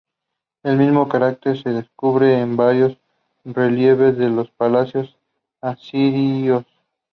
[0.63, 2.97] El mismo carácter se descubre en varios
[3.45, 5.15] relieves de los palacios
[5.61, 6.65] asirios.